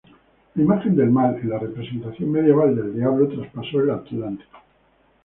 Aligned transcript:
La 0.55 0.63
imagen 0.63 0.95
del 0.95 1.11
mal 1.11 1.35
en 1.37 1.49
la 1.51 1.59
representación 1.59 2.31
medieval 2.31 2.75
del 2.75 2.95
diablo 2.95 3.27
traspasó 3.27 3.81
el 3.81 3.91
Atlántico. 3.91 4.57